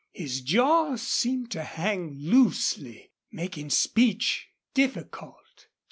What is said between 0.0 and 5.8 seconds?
His jaw seemed to hang loosely, making speech difficult.